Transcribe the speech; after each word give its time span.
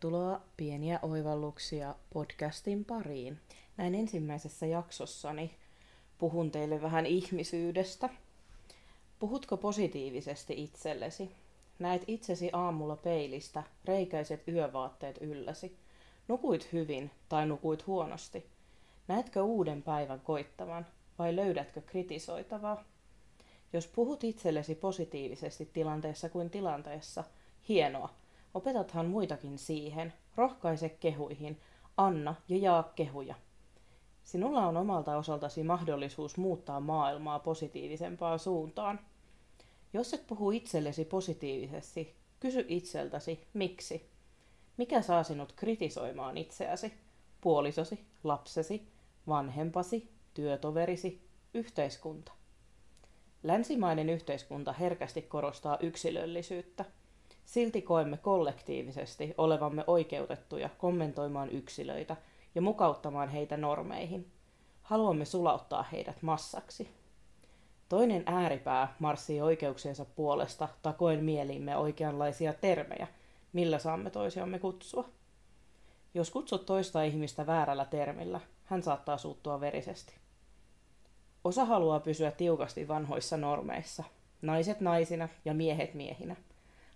Tervetuloa 0.00 0.40
Pieniä 0.56 0.98
oivalluksia 1.02 1.94
podcastin 2.12 2.84
pariin. 2.84 3.38
Näin 3.76 3.94
ensimmäisessä 3.94 4.66
jaksossani 4.66 5.50
puhun 6.18 6.50
teille 6.50 6.82
vähän 6.82 7.06
ihmisyydestä. 7.06 8.08
Puhutko 9.18 9.56
positiivisesti 9.56 10.62
itsellesi? 10.62 11.30
Näet 11.78 12.02
itsesi 12.06 12.50
aamulla 12.52 12.96
peilistä, 12.96 13.62
reikäiset 13.84 14.48
yövaatteet 14.48 15.18
ylläsi. 15.20 15.76
Nukuit 16.28 16.72
hyvin 16.72 17.10
tai 17.28 17.46
nukuit 17.46 17.86
huonosti? 17.86 18.46
Näetkö 19.08 19.42
uuden 19.42 19.82
päivän 19.82 20.20
koittavan 20.20 20.86
vai 21.18 21.36
löydätkö 21.36 21.80
kritisoitavaa? 21.80 22.84
Jos 23.72 23.86
puhut 23.86 24.24
itsellesi 24.24 24.74
positiivisesti 24.74 25.70
tilanteessa 25.72 26.28
kuin 26.28 26.50
tilanteessa, 26.50 27.24
hienoa– 27.68 28.14
Opetathan 28.54 29.06
muitakin 29.06 29.58
siihen. 29.58 30.12
Rohkaise 30.36 30.88
kehuihin. 30.88 31.60
Anna 31.96 32.34
ja 32.48 32.56
jaa 32.56 32.82
kehuja. 32.82 33.34
Sinulla 34.24 34.66
on 34.66 34.76
omalta 34.76 35.16
osaltasi 35.16 35.62
mahdollisuus 35.62 36.36
muuttaa 36.36 36.80
maailmaa 36.80 37.38
positiivisempaan 37.38 38.38
suuntaan. 38.38 39.00
Jos 39.92 40.14
et 40.14 40.26
puhu 40.26 40.50
itsellesi 40.50 41.04
positiivisesti, 41.04 42.14
kysy 42.40 42.64
itseltäsi, 42.68 43.46
miksi. 43.54 44.10
Mikä 44.76 45.02
saa 45.02 45.22
sinut 45.22 45.52
kritisoimaan 45.52 46.36
itseäsi, 46.36 46.92
puolisosi, 47.40 48.06
lapsesi, 48.24 48.88
vanhempasi, 49.28 50.10
työtoverisi, 50.34 51.28
yhteiskunta? 51.54 52.32
Länsimainen 53.42 54.10
yhteiskunta 54.10 54.72
herkästi 54.72 55.22
korostaa 55.22 55.78
yksilöllisyyttä– 55.80 56.84
Silti 57.48 57.82
koemme 57.82 58.16
kollektiivisesti 58.16 59.34
olevamme 59.38 59.84
oikeutettuja 59.86 60.68
kommentoimaan 60.78 61.50
yksilöitä 61.50 62.16
ja 62.54 62.62
mukauttamaan 62.62 63.28
heitä 63.28 63.56
normeihin. 63.56 64.30
Haluamme 64.82 65.24
sulauttaa 65.24 65.82
heidät 65.82 66.22
massaksi. 66.22 66.88
Toinen 67.88 68.22
ääripää 68.26 68.94
marssii 68.98 69.40
oikeuksiensa 69.40 70.04
puolesta 70.04 70.68
takoen 70.82 71.24
mielimme 71.24 71.76
oikeanlaisia 71.76 72.52
termejä, 72.52 73.06
millä 73.52 73.78
saamme 73.78 74.10
toisiamme 74.10 74.58
kutsua. 74.58 75.08
Jos 76.14 76.30
kutsut 76.30 76.66
toista 76.66 77.02
ihmistä 77.02 77.46
väärällä 77.46 77.84
termillä, 77.84 78.40
hän 78.64 78.82
saattaa 78.82 79.18
suuttua 79.18 79.60
verisesti. 79.60 80.14
Osa 81.44 81.64
haluaa 81.64 82.00
pysyä 82.00 82.30
tiukasti 82.30 82.88
vanhoissa 82.88 83.36
normeissa, 83.36 84.04
naiset 84.42 84.80
naisina 84.80 85.28
ja 85.44 85.54
miehet 85.54 85.94
miehinä– 85.94 86.36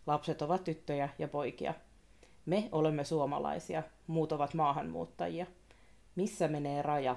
Lapset 0.07 0.43
ovat 0.43 0.65
tyttöjä 0.65 1.09
ja 1.19 1.29
poikia. 1.29 1.75
Me 2.47 2.69
olemme 2.73 3.05
suomalaisia, 3.05 3.83
muut 4.07 4.33
ovat 4.33 4.55
maahanmuuttajia. 4.55 5.47
Missä 6.17 6.49
menee 6.49 6.83
raja? 6.83 7.17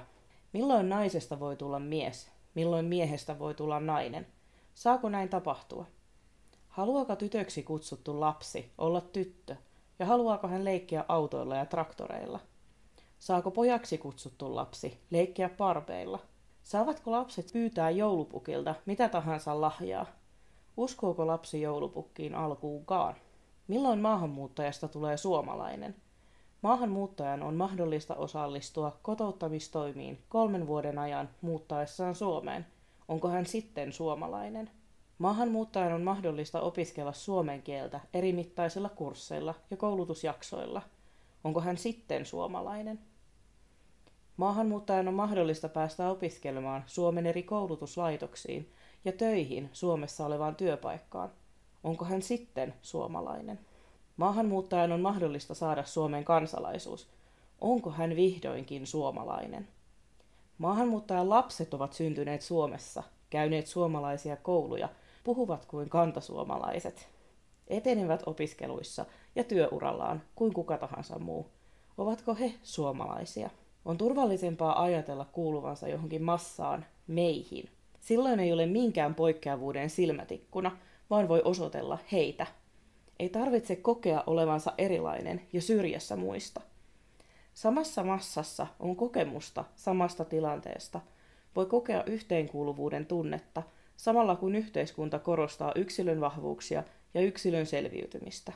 Milloin 0.53 0.89
naisesta 0.89 1.39
voi 1.39 1.55
tulla 1.55 1.79
mies? 1.79 2.31
Milloin 2.55 2.85
miehestä 2.85 3.39
voi 3.39 3.53
tulla 3.53 3.79
nainen? 3.79 4.27
Saako 4.75 5.09
näin 5.09 5.29
tapahtua? 5.29 5.85
Haluaako 6.67 7.15
tytöksi 7.15 7.63
kutsuttu 7.63 8.19
lapsi 8.19 8.71
olla 8.77 9.01
tyttö? 9.01 9.55
Ja 9.99 10.05
haluaako 10.05 10.47
hän 10.47 10.65
leikkiä 10.65 11.05
autoilla 11.07 11.55
ja 11.55 11.65
traktoreilla? 11.65 12.39
Saako 13.19 13.51
pojaksi 13.51 13.97
kutsuttu 13.97 14.55
lapsi 14.55 14.99
leikkiä 15.09 15.49
parpeilla? 15.49 16.19
Saavatko 16.63 17.11
lapset 17.11 17.49
pyytää 17.53 17.89
joulupukilta 17.89 18.75
mitä 18.85 19.09
tahansa 19.09 19.61
lahjaa? 19.61 20.05
Uskooko 20.77 21.27
lapsi 21.27 21.61
joulupukkiin 21.61 22.35
alkuunkaan? 22.35 23.15
Milloin 23.67 23.99
maahanmuuttajasta 23.99 24.87
tulee 24.87 25.17
suomalainen? 25.17 25.95
Maahanmuuttajan 26.61 27.43
on 27.43 27.55
mahdollista 27.55 28.15
osallistua 28.15 28.99
kotouttamistoimiin 29.01 30.19
kolmen 30.29 30.67
vuoden 30.67 30.99
ajan 30.99 31.29
muuttaessaan 31.41 32.15
Suomeen. 32.15 32.65
Onko 33.07 33.27
hän 33.27 33.45
sitten 33.45 33.93
suomalainen? 33.93 34.69
Maahanmuuttajan 35.17 35.93
on 35.93 36.01
mahdollista 36.01 36.61
opiskella 36.61 37.13
suomen 37.13 37.61
kieltä 37.61 37.99
eri 38.13 38.33
mittaisilla 38.33 38.89
kursseilla 38.89 39.55
ja 39.71 39.77
koulutusjaksoilla. 39.77 40.81
Onko 41.43 41.61
hän 41.61 41.77
sitten 41.77 42.25
suomalainen? 42.25 42.99
Maahanmuuttajan 44.37 45.07
on 45.07 45.13
mahdollista 45.13 45.69
päästä 45.69 46.09
opiskelemaan 46.09 46.83
Suomen 46.85 47.25
eri 47.25 47.43
koulutuslaitoksiin 47.43 48.71
ja 49.05 49.11
töihin 49.11 49.69
Suomessa 49.73 50.25
olevaan 50.25 50.55
työpaikkaan. 50.55 51.29
Onko 51.83 52.05
hän 52.05 52.21
sitten 52.21 52.73
suomalainen? 52.81 53.59
Maahanmuuttajan 54.17 54.91
on 54.91 55.01
mahdollista 55.01 55.53
saada 55.53 55.83
Suomen 55.83 56.25
kansalaisuus. 56.25 57.07
Onko 57.61 57.89
hän 57.89 58.15
vihdoinkin 58.15 58.87
suomalainen? 58.87 59.67
Maahanmuuttajan 60.57 61.29
lapset 61.29 61.73
ovat 61.73 61.93
syntyneet 61.93 62.41
Suomessa, 62.41 63.03
käyneet 63.29 63.67
suomalaisia 63.67 64.37
kouluja, 64.37 64.89
puhuvat 65.23 65.65
kuin 65.65 65.89
kantasuomalaiset. 65.89 67.07
Etenevät 67.67 68.23
opiskeluissa 68.25 69.05
ja 69.35 69.43
työurallaan 69.43 70.21
kuin 70.35 70.53
kuka 70.53 70.77
tahansa 70.77 71.19
muu. 71.19 71.49
Ovatko 71.97 72.35
he 72.35 72.53
suomalaisia? 72.63 73.49
On 73.85 73.97
turvallisempaa 73.97 74.83
ajatella 74.83 75.25
kuuluvansa 75.25 75.87
johonkin 75.87 76.23
massaan, 76.23 76.85
meihin, 77.07 77.69
Silloin 78.05 78.39
ei 78.39 78.53
ole 78.53 78.65
minkään 78.65 79.15
poikkeavuuden 79.15 79.89
silmätikkuna, 79.89 80.77
vaan 81.09 81.27
voi 81.27 81.41
osoitella 81.45 81.99
heitä. 82.11 82.47
Ei 83.19 83.29
tarvitse 83.29 83.75
kokea 83.75 84.23
olevansa 84.27 84.73
erilainen 84.77 85.41
ja 85.53 85.61
syrjässä 85.61 86.15
muista. 86.15 86.61
Samassa 87.53 88.03
massassa 88.03 88.67
on 88.79 88.95
kokemusta 88.95 89.65
samasta 89.75 90.25
tilanteesta. 90.25 91.01
Voi 91.55 91.65
kokea 91.65 92.03
yhteenkuuluvuuden 92.03 93.05
tunnetta, 93.05 93.63
samalla 93.97 94.35
kun 94.35 94.55
yhteiskunta 94.55 95.19
korostaa 95.19 95.71
yksilön 95.75 96.21
vahvuuksia 96.21 96.83
ja 97.13 97.21
yksilön 97.21 97.65
selviytymistä. 97.65 98.53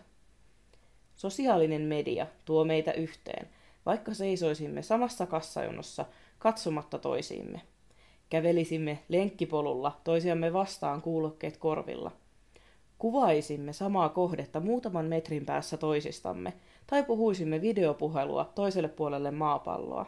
Sosiaalinen 1.15 1.81
media 1.81 2.27
tuo 2.45 2.65
meitä 2.65 2.93
yhteen, 2.93 3.49
vaikka 3.85 4.13
seisoisimme 4.13 4.81
samassa 4.81 5.25
kassajonossa 5.25 6.05
katsomatta 6.39 6.97
toisiimme. 6.99 7.61
Kävelisimme 8.29 8.99
lenkkipolulla 9.07 9.99
toisiamme 10.03 10.53
vastaan 10.53 11.01
kuulokkeet 11.01 11.57
korvilla. 11.57 12.11
Kuvaisimme 12.97 13.73
samaa 13.73 14.09
kohdetta 14.09 14.59
muutaman 14.59 15.05
metrin 15.05 15.45
päässä 15.45 15.77
toisistamme, 15.77 16.53
tai 16.87 17.03
puhuisimme 17.03 17.61
videopuhelua 17.61 18.51
toiselle 18.55 18.87
puolelle 18.87 19.31
maapalloa. 19.31 20.05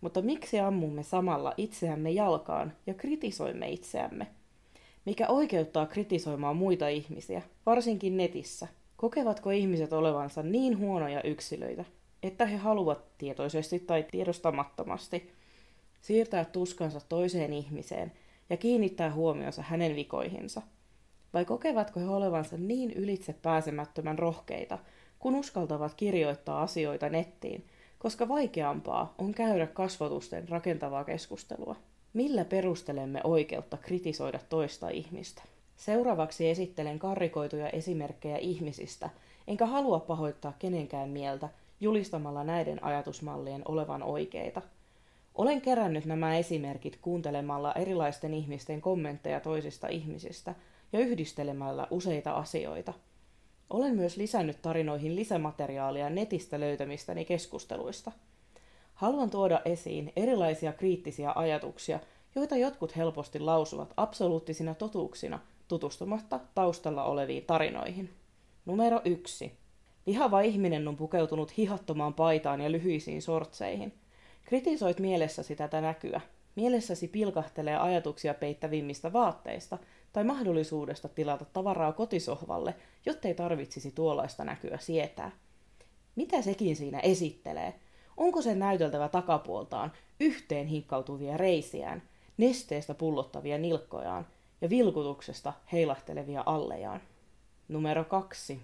Mutta 0.00 0.22
miksi 0.22 0.60
ammumme 0.60 1.02
samalla 1.02 1.54
itseämme 1.56 2.10
jalkaan 2.10 2.72
ja 2.86 2.94
kritisoimme 2.94 3.68
itseämme? 3.68 4.26
Mikä 5.04 5.28
oikeuttaa 5.28 5.86
kritisoimaan 5.86 6.56
muita 6.56 6.88
ihmisiä, 6.88 7.42
varsinkin 7.66 8.16
netissä? 8.16 8.68
Kokevatko 8.96 9.50
ihmiset 9.50 9.92
olevansa 9.92 10.42
niin 10.42 10.78
huonoja 10.78 11.22
yksilöitä, 11.22 11.84
että 12.22 12.46
he 12.46 12.56
haluavat 12.56 13.18
tietoisesti 13.18 13.78
tai 13.78 14.02
tiedostamattomasti 14.10 15.30
siirtää 16.06 16.44
tuskansa 16.44 17.00
toiseen 17.08 17.52
ihmiseen 17.52 18.12
ja 18.50 18.56
kiinnittää 18.56 19.12
huomionsa 19.12 19.62
hänen 19.62 19.96
vikoihinsa? 19.96 20.62
Vai 21.34 21.44
kokevatko 21.44 22.00
he 22.00 22.08
olevansa 22.08 22.56
niin 22.56 22.92
ylitse 22.92 23.32
pääsemättömän 23.32 24.18
rohkeita, 24.18 24.78
kun 25.18 25.34
uskaltavat 25.34 25.94
kirjoittaa 25.94 26.62
asioita 26.62 27.08
nettiin, 27.08 27.66
koska 27.98 28.28
vaikeampaa 28.28 29.14
on 29.18 29.34
käydä 29.34 29.66
kasvotusten 29.66 30.48
rakentavaa 30.48 31.04
keskustelua? 31.04 31.76
Millä 32.12 32.44
perustelemme 32.44 33.20
oikeutta 33.24 33.76
kritisoida 33.76 34.40
toista 34.48 34.88
ihmistä? 34.88 35.42
Seuraavaksi 35.76 36.48
esittelen 36.48 36.98
karrikoituja 36.98 37.70
esimerkkejä 37.70 38.36
ihmisistä, 38.36 39.10
enkä 39.48 39.66
halua 39.66 40.00
pahoittaa 40.00 40.52
kenenkään 40.58 41.08
mieltä 41.08 41.48
julistamalla 41.80 42.44
näiden 42.44 42.84
ajatusmallien 42.84 43.62
olevan 43.64 44.02
oikeita– 44.02 44.62
olen 45.36 45.60
kerännyt 45.60 46.04
nämä 46.04 46.36
esimerkit 46.36 46.98
kuuntelemalla 47.02 47.72
erilaisten 47.72 48.34
ihmisten 48.34 48.80
kommentteja 48.80 49.40
toisista 49.40 49.88
ihmisistä 49.88 50.54
ja 50.92 50.98
yhdistelemällä 50.98 51.86
useita 51.90 52.32
asioita. 52.32 52.92
Olen 53.70 53.96
myös 53.96 54.16
lisännyt 54.16 54.62
tarinoihin 54.62 55.16
lisämateriaalia 55.16 56.10
netistä 56.10 56.60
löytämistäni 56.60 57.24
keskusteluista. 57.24 58.12
Haluan 58.94 59.30
tuoda 59.30 59.60
esiin 59.64 60.12
erilaisia 60.16 60.72
kriittisiä 60.72 61.32
ajatuksia, 61.34 62.00
joita 62.34 62.56
jotkut 62.56 62.96
helposti 62.96 63.40
lausuvat 63.40 63.92
absoluuttisina 63.96 64.74
totuuksina 64.74 65.38
tutustumatta 65.68 66.40
taustalla 66.54 67.04
oleviin 67.04 67.44
tarinoihin. 67.44 68.10
Numero 68.66 69.00
1. 69.04 69.52
Lihava 70.06 70.40
ihminen 70.40 70.88
on 70.88 70.96
pukeutunut 70.96 71.56
hihattomaan 71.56 72.14
paitaan 72.14 72.60
ja 72.60 72.72
lyhyisiin 72.72 73.22
sortseihin– 73.22 73.92
Kritisoit 74.46 75.00
mielessäsi 75.00 75.56
tätä 75.56 75.80
näkyä. 75.80 76.20
Mielessäsi 76.56 77.08
pilkahtelee 77.08 77.76
ajatuksia 77.76 78.34
peittävimmistä 78.34 79.12
vaatteista 79.12 79.78
tai 80.12 80.24
mahdollisuudesta 80.24 81.08
tilata 81.08 81.44
tavaraa 81.44 81.92
kotisohvalle, 81.92 82.74
jottei 83.06 83.34
tarvitsisi 83.34 83.90
tuollaista 83.90 84.44
näkyä 84.44 84.78
sietää. 84.80 85.30
Mitä 86.16 86.42
sekin 86.42 86.76
siinä 86.76 87.00
esittelee? 87.00 87.74
Onko 88.16 88.42
se 88.42 88.54
näyteltävä 88.54 89.08
takapuoltaan 89.08 89.92
yhteen 90.20 90.66
hinkkautuvia 90.66 91.36
reisiään, 91.36 92.02
nesteestä 92.36 92.94
pullottavia 92.94 93.58
nilkkojaan 93.58 94.26
ja 94.60 94.70
vilkutuksesta 94.70 95.52
heilahtelevia 95.72 96.42
allejaan? 96.46 97.00
Numero 97.68 98.04
kaksi. 98.04 98.60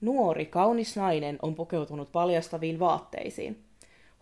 Nuori, 0.00 0.46
kaunis 0.46 0.96
nainen 0.96 1.38
on 1.42 1.54
pukeutunut 1.54 2.12
paljastaviin 2.12 2.78
vaatteisiin. 2.78 3.64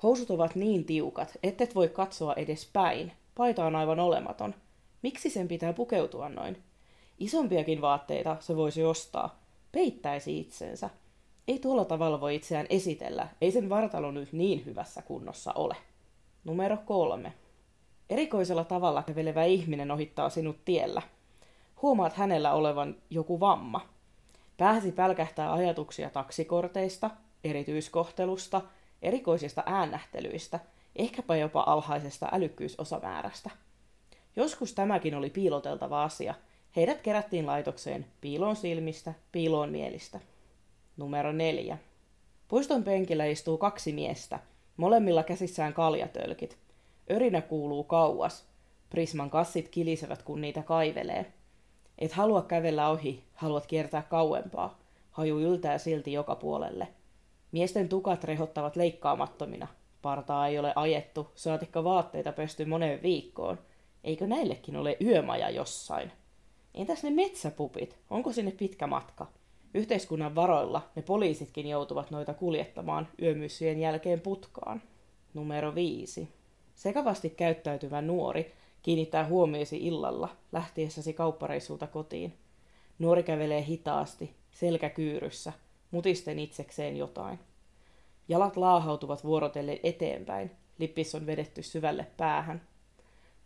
Housut 0.02 0.30
ovat 0.30 0.54
niin 0.54 0.84
tiukat, 0.84 1.38
ettet 1.42 1.74
voi 1.74 1.88
katsoa 1.88 2.34
edes 2.34 2.70
päin. 2.72 3.12
Paita 3.34 3.64
on 3.64 3.76
aivan 3.76 4.00
olematon. 4.00 4.54
Miksi 5.02 5.30
sen 5.30 5.48
pitää 5.48 5.72
pukeutua 5.72 6.28
noin? 6.28 6.62
Isompiakin 7.18 7.80
vaatteita 7.80 8.36
se 8.40 8.56
voisi 8.56 8.84
ostaa. 8.84 9.40
Peittäisi 9.72 10.40
itsensä. 10.40 10.90
Ei 11.48 11.58
tuolla 11.58 11.84
tavalla 11.84 12.20
voi 12.20 12.34
itseään 12.34 12.66
esitellä. 12.70 13.28
Ei 13.40 13.50
sen 13.50 13.68
vartalo 13.68 14.10
nyt 14.10 14.32
niin 14.32 14.64
hyvässä 14.64 15.02
kunnossa 15.02 15.52
ole. 15.52 15.76
Numero 16.44 16.76
kolme. 16.76 17.32
Erikoisella 18.10 18.64
tavalla 18.64 19.02
kävelevä 19.02 19.44
ihminen 19.44 19.90
ohittaa 19.90 20.30
sinut 20.30 20.64
tiellä. 20.64 21.02
Huomaat 21.82 22.12
hänellä 22.12 22.52
olevan 22.52 22.96
joku 23.10 23.40
vamma. 23.40 23.88
Pääsi 24.56 24.92
pälkähtää 24.92 25.52
ajatuksia 25.52 26.10
taksikorteista, 26.10 27.10
erityiskohtelusta, 27.44 28.60
erikoisista 29.02 29.62
äännähtelyistä, 29.66 30.60
ehkäpä 30.96 31.36
jopa 31.36 31.64
alhaisesta 31.66 32.28
älykkyysosamäärästä. 32.32 33.50
Joskus 34.36 34.74
tämäkin 34.74 35.14
oli 35.14 35.30
piiloteltava 35.30 36.04
asia. 36.04 36.34
Heidät 36.76 37.00
kerättiin 37.00 37.46
laitokseen 37.46 38.06
piiloon 38.20 38.56
silmistä, 38.56 39.14
piiloon 39.32 39.70
mielistä. 39.70 40.20
Numero 40.96 41.32
neljä. 41.32 41.78
Puiston 42.48 42.84
penkillä 42.84 43.24
istuu 43.24 43.58
kaksi 43.58 43.92
miestä, 43.92 44.38
molemmilla 44.76 45.22
käsissään 45.22 45.74
kaljatölkit. 45.74 46.58
Örinä 47.10 47.40
kuuluu 47.40 47.84
kauas. 47.84 48.44
Prisman 48.90 49.30
kassit 49.30 49.68
kilisevät, 49.68 50.22
kun 50.22 50.40
niitä 50.40 50.62
kaivelee. 50.62 51.32
Et 51.98 52.12
halua 52.12 52.42
kävellä 52.42 52.88
ohi, 52.88 53.24
haluat 53.34 53.66
kiertää 53.66 54.02
kauempaa. 54.02 54.78
Haju 55.10 55.38
yltää 55.38 55.78
silti 55.78 56.12
joka 56.12 56.34
puolelle. 56.34 56.88
Miesten 57.52 57.88
tukat 57.88 58.24
rehottavat 58.24 58.76
leikkaamattomina. 58.76 59.68
Partaa 60.02 60.48
ei 60.48 60.58
ole 60.58 60.72
ajettu, 60.76 61.30
saatikka 61.34 61.84
vaatteita 61.84 62.32
pesty 62.32 62.64
moneen 62.64 63.02
viikkoon. 63.02 63.58
Eikö 64.04 64.26
näillekin 64.26 64.76
ole 64.76 64.96
yömaja 65.00 65.50
jossain? 65.50 66.12
Entäs 66.74 67.02
ne 67.02 67.10
metsäpupit? 67.10 67.98
Onko 68.10 68.32
sinne 68.32 68.50
pitkä 68.50 68.86
matka? 68.86 69.26
Yhteiskunnan 69.74 70.34
varoilla 70.34 70.90
ne 70.96 71.02
poliisitkin 71.02 71.66
joutuvat 71.66 72.10
noita 72.10 72.34
kuljettamaan 72.34 73.08
yömyssyjen 73.22 73.80
jälkeen 73.80 74.20
putkaan. 74.20 74.82
Numero 75.34 75.74
5. 75.74 76.28
Sekavasti 76.74 77.30
käyttäytyvä 77.30 78.02
nuori 78.02 78.52
kiinnittää 78.82 79.26
huomiosi 79.26 79.76
illalla 79.76 80.28
lähtiessäsi 80.52 81.12
kauppareissulta 81.12 81.86
kotiin. 81.86 82.34
Nuori 82.98 83.22
kävelee 83.22 83.64
hitaasti, 83.64 84.34
selkä 84.50 84.90
kyyryssä, 84.90 85.52
mutisten 85.92 86.38
itsekseen 86.38 86.96
jotain. 86.96 87.38
Jalat 88.28 88.56
laahautuvat 88.56 89.24
vuorotellen 89.24 89.78
eteenpäin, 89.82 90.50
lippis 90.78 91.14
on 91.14 91.26
vedetty 91.26 91.62
syvälle 91.62 92.06
päähän. 92.16 92.62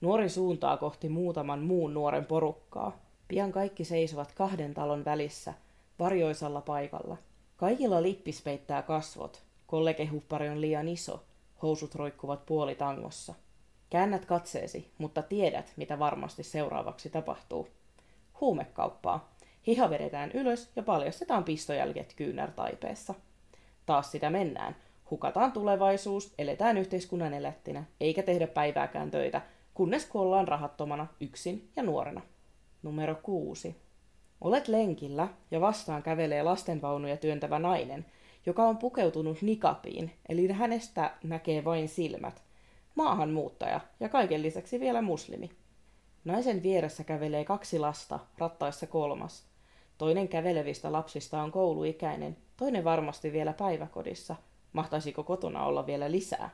Nuori 0.00 0.28
suuntaa 0.28 0.76
kohti 0.76 1.08
muutaman 1.08 1.60
muun 1.60 1.94
nuoren 1.94 2.24
porukkaa. 2.24 2.98
Pian 3.28 3.52
kaikki 3.52 3.84
seisovat 3.84 4.32
kahden 4.32 4.74
talon 4.74 5.04
välissä, 5.04 5.54
varjoisalla 5.98 6.60
paikalla. 6.60 7.16
Kaikilla 7.56 8.02
lippis 8.02 8.42
peittää 8.42 8.82
kasvot. 8.82 9.42
Kollegehuppari 9.66 10.48
on 10.48 10.60
liian 10.60 10.88
iso. 10.88 11.22
Housut 11.62 11.94
roikkuvat 11.94 12.46
puolitangossa. 12.46 13.34
Käännät 13.90 14.24
katseesi, 14.24 14.90
mutta 14.98 15.22
tiedät, 15.22 15.72
mitä 15.76 15.98
varmasti 15.98 16.42
seuraavaksi 16.42 17.10
tapahtuu. 17.10 17.68
Huumekauppaa. 18.40 19.35
Hiha 19.66 19.90
vedetään 19.90 20.30
ylös 20.32 20.70
ja 20.76 20.82
paljastetaan 20.82 21.44
pistojäljet 21.44 22.12
kyynärtaipeessa. 22.16 23.14
Taas 23.86 24.12
sitä 24.12 24.30
mennään. 24.30 24.76
Hukataan 25.10 25.52
tulevaisuus, 25.52 26.34
eletään 26.38 26.78
yhteiskunnan 26.78 27.34
elättinä, 27.34 27.84
eikä 28.00 28.22
tehdä 28.22 28.46
päivääkään 28.46 29.10
töitä, 29.10 29.42
kunnes 29.74 30.06
kuollaan 30.06 30.48
rahattomana, 30.48 31.06
yksin 31.20 31.68
ja 31.76 31.82
nuorena. 31.82 32.20
Numero 32.82 33.14
kuusi. 33.22 33.76
Olet 34.40 34.68
lenkillä 34.68 35.28
ja 35.50 35.60
vastaan 35.60 36.02
kävelee 36.02 36.42
lastenvaunuja 36.42 37.16
työntävä 37.16 37.58
nainen, 37.58 38.06
joka 38.46 38.64
on 38.64 38.78
pukeutunut 38.78 39.42
nikapiin, 39.42 40.12
eli 40.28 40.52
hänestä 40.52 41.10
näkee 41.24 41.64
vain 41.64 41.88
silmät. 41.88 42.42
Maahanmuuttaja 42.94 43.80
ja 44.00 44.08
kaiken 44.08 44.42
lisäksi 44.42 44.80
vielä 44.80 45.02
muslimi. 45.02 45.50
Naisen 46.24 46.62
vieressä 46.62 47.04
kävelee 47.04 47.44
kaksi 47.44 47.78
lasta, 47.78 48.18
rattaissa 48.38 48.86
kolmas. 48.86 49.55
Toinen 49.98 50.28
kävelevistä 50.28 50.92
lapsista 50.92 51.42
on 51.42 51.52
kouluikäinen, 51.52 52.36
toinen 52.56 52.84
varmasti 52.84 53.32
vielä 53.32 53.52
päiväkodissa. 53.52 54.36
Mahtaisiko 54.72 55.22
kotona 55.22 55.64
olla 55.66 55.86
vielä 55.86 56.10
lisää? 56.10 56.50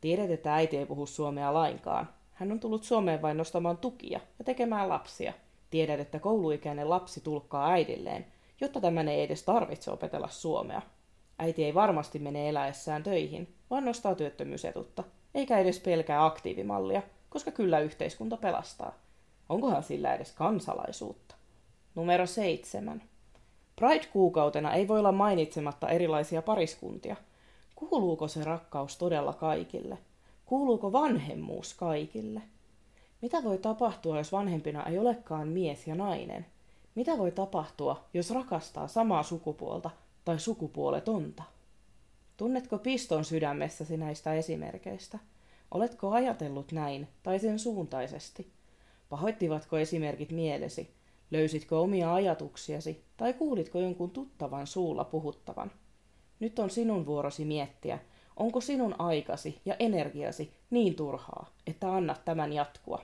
Tiedät, 0.00 0.30
että 0.30 0.54
äiti 0.54 0.76
ei 0.76 0.86
puhu 0.86 1.06
suomea 1.06 1.54
lainkaan. 1.54 2.08
Hän 2.32 2.52
on 2.52 2.60
tullut 2.60 2.84
Suomeen 2.84 3.22
vain 3.22 3.36
nostamaan 3.36 3.78
tukia 3.78 4.20
ja 4.38 4.44
tekemään 4.44 4.88
lapsia. 4.88 5.32
Tiedät, 5.70 6.00
että 6.00 6.18
kouluikäinen 6.18 6.90
lapsi 6.90 7.20
tulkkaa 7.20 7.70
äidilleen, 7.70 8.26
jotta 8.60 8.80
tämän 8.80 9.08
ei 9.08 9.22
edes 9.22 9.42
tarvitse 9.42 9.90
opetella 9.90 10.28
suomea. 10.28 10.82
Äiti 11.38 11.64
ei 11.64 11.74
varmasti 11.74 12.18
mene 12.18 12.48
eläessään 12.48 13.02
töihin, 13.02 13.54
vaan 13.70 13.84
nostaa 13.84 14.14
työttömyysetutta, 14.14 15.04
eikä 15.34 15.58
edes 15.58 15.80
pelkää 15.80 16.24
aktiivimallia, 16.24 17.02
koska 17.30 17.50
kyllä 17.50 17.80
yhteiskunta 17.80 18.36
pelastaa. 18.36 18.94
Onkohan 19.48 19.82
sillä 19.82 20.14
edes 20.14 20.32
kansalaisuutta? 20.32 21.23
Numero 21.94 22.26
seitsemän. 22.26 23.02
Pride-kuukautena 23.76 24.72
ei 24.74 24.88
voi 24.88 24.98
olla 24.98 25.12
mainitsematta 25.12 25.88
erilaisia 25.88 26.42
pariskuntia. 26.42 27.16
Kuuluuko 27.74 28.28
se 28.28 28.44
rakkaus 28.44 28.96
todella 28.96 29.32
kaikille? 29.32 29.98
Kuuluuko 30.44 30.92
vanhemmuus 30.92 31.74
kaikille? 31.74 32.42
Mitä 33.22 33.44
voi 33.44 33.58
tapahtua, 33.58 34.18
jos 34.18 34.32
vanhempina 34.32 34.86
ei 34.86 34.98
olekaan 34.98 35.48
mies 35.48 35.86
ja 35.86 35.94
nainen? 35.94 36.46
Mitä 36.94 37.18
voi 37.18 37.32
tapahtua, 37.32 38.04
jos 38.14 38.30
rakastaa 38.30 38.88
samaa 38.88 39.22
sukupuolta 39.22 39.90
tai 40.24 40.38
sukupuoletonta? 40.38 41.42
Tunnetko 42.36 42.78
piston 42.78 43.24
sydämessäsi 43.24 43.96
näistä 43.96 44.34
esimerkeistä? 44.34 45.18
Oletko 45.70 46.10
ajatellut 46.10 46.72
näin 46.72 47.08
tai 47.22 47.38
sen 47.38 47.58
suuntaisesti? 47.58 48.50
Pahoittivatko 49.08 49.78
esimerkit 49.78 50.30
mielesi? 50.30 50.94
Löysitkö 51.30 51.78
omia 51.78 52.14
ajatuksiasi 52.14 53.04
tai 53.16 53.32
kuulitko 53.32 53.78
jonkun 53.78 54.10
tuttavan 54.10 54.66
suulla 54.66 55.04
puhuttavan? 55.04 55.70
Nyt 56.40 56.58
on 56.58 56.70
sinun 56.70 57.06
vuorosi 57.06 57.44
miettiä, 57.44 57.98
onko 58.36 58.60
sinun 58.60 58.94
aikasi 58.98 59.60
ja 59.64 59.76
energiasi 59.78 60.52
niin 60.70 60.94
turhaa, 60.94 61.50
että 61.66 61.94
annat 61.94 62.24
tämän 62.24 62.52
jatkua. 62.52 63.02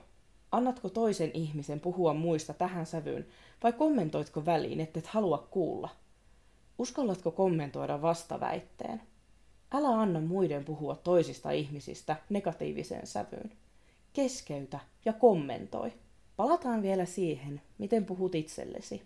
Annatko 0.51 0.89
toisen 0.89 1.31
ihmisen 1.33 1.79
puhua 1.79 2.13
muista 2.13 2.53
tähän 2.53 2.85
sävyyn 2.85 3.27
vai 3.63 3.73
kommentoitko 3.73 4.45
väliin, 4.45 4.79
ettet 4.79 5.07
halua 5.07 5.47
kuulla? 5.51 5.89
Uskallatko 6.77 7.31
kommentoida 7.31 8.01
vastaväitteen? 8.01 9.01
Älä 9.73 9.87
anna 9.87 10.21
muiden 10.21 10.65
puhua 10.65 10.95
toisista 10.95 11.51
ihmisistä 11.51 12.15
negatiiviseen 12.29 13.07
sävyyn. 13.07 13.51
Keskeytä 14.13 14.79
ja 15.05 15.13
kommentoi. 15.13 15.93
Palataan 16.35 16.81
vielä 16.81 17.05
siihen, 17.05 17.61
miten 17.77 18.05
puhut 18.05 18.35
itsellesi. 18.35 19.01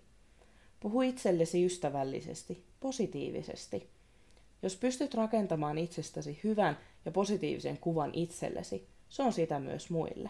Puhu 0.79 1.01
itsellesi 1.01 1.65
ystävällisesti, 1.65 2.63
positiivisesti. 2.79 3.89
Jos 4.61 4.75
pystyt 4.75 5.13
rakentamaan 5.13 5.77
itsestäsi 5.77 6.39
hyvän 6.43 6.77
ja 7.05 7.11
positiivisen 7.11 7.77
kuvan 7.77 8.09
itsellesi, 8.13 8.87
se 9.09 9.23
on 9.23 9.33
sitä 9.33 9.59
myös 9.59 9.89
muille. 9.89 10.29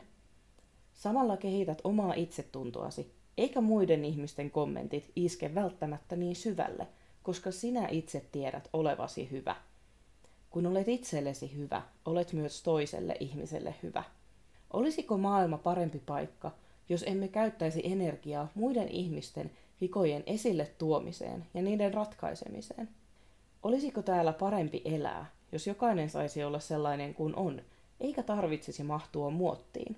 Samalla 0.94 1.38
kehität 1.38 1.82
omaa 1.84 2.14
itsetuntoasi, 2.14 3.12
eikä 3.38 3.62
muiden 3.62 4.06
ihmisten 4.06 4.52
kommentit 4.52 5.12
iske 5.16 5.56
välttämättä 5.56 6.16
niin 6.16 6.36
syvälle, 6.36 6.88
koska 7.24 7.52
sinä 7.52 7.88
itse 7.88 8.26
tiedät 8.32 8.70
olevasi 8.74 9.32
hyvä. 9.32 9.56
Kun 10.50 10.66
olet 10.66 10.88
itsellesi 10.88 11.56
hyvä, 11.56 11.82
olet 12.06 12.34
myös 12.34 12.64
toiselle 12.64 13.18
ihmiselle 13.20 13.76
hyvä. 13.84 14.04
Olisiko 14.74 15.18
maailma 15.18 15.58
parempi 15.58 16.00
paikka, 16.06 16.52
jos 16.90 17.04
emme 17.08 17.28
käyttäisi 17.28 17.82
energiaa 17.84 18.52
muiden 18.56 18.90
ihmisten 18.90 19.52
vikojen 19.82 20.24
esille 20.26 20.72
tuomiseen 20.78 21.46
ja 21.54 21.62
niiden 21.62 21.94
ratkaisemiseen? 21.94 22.90
Olisiko 23.64 24.02
täällä 24.02 24.34
parempi 24.34 24.82
elää, 24.86 25.26
jos 25.52 25.68
jokainen 25.68 26.10
saisi 26.10 26.44
olla 26.44 26.60
sellainen 26.60 27.14
kuin 27.14 27.36
on, 27.36 27.62
eikä 28.00 28.24
tarvitsisi 28.24 28.84
mahtua 28.84 29.30
muottiin? 29.30 29.98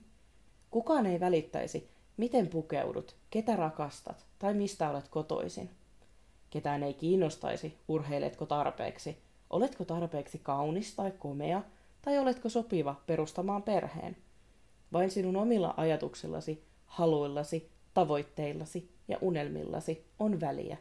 Kukaan 0.72 1.06
ei 1.06 1.20
välittäisi, 1.20 1.90
miten 2.18 2.48
pukeudut, 2.48 3.16
ketä 3.30 3.56
rakastat 3.56 4.26
tai 4.40 4.54
mistä 4.54 4.90
olet 4.90 5.08
kotoisin. 5.08 5.70
Ketään 6.50 6.84
ei 6.84 6.94
kiinnostaisi, 6.94 7.78
urheiletko 7.88 8.46
tarpeeksi, 8.46 9.18
Oletko 9.50 9.86
tarpeeksi 9.86 10.40
kaunis 10.44 10.96
tai 10.96 11.12
komea, 11.12 11.62
tai 12.02 12.20
oletko 12.20 12.50
sopiva 12.50 12.96
perustamaan 13.08 13.64
perheen? 13.64 14.18
Vain 14.94 15.12
sinun 15.12 15.36
omilla 15.36 15.74
ajatuksillasi, 15.78 16.64
haluillasi, 16.88 17.70
tavoitteillasi 17.94 18.90
ja 19.08 19.18
unelmillasi 19.22 20.06
on 20.20 20.40
väliä. 20.40 20.78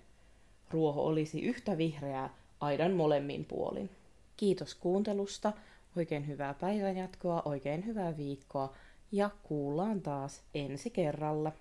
Ruoho 0.71 1.03
olisi 1.07 1.43
yhtä 1.43 1.79
vihreää 1.79 2.35
aidan 2.61 2.93
molemmin 2.93 3.45
puolin. 3.45 3.91
Kiitos 4.37 4.75
kuuntelusta, 4.75 5.53
oikein 5.97 6.27
hyvää 6.27 6.55
päivänjatkoa, 6.55 7.43
oikein 7.45 7.87
hyvää 7.87 8.17
viikkoa 8.17 8.73
ja 9.13 9.31
kuullaan 9.43 10.01
taas 10.01 10.43
ensi 10.55 10.91
kerralla. 10.91 11.53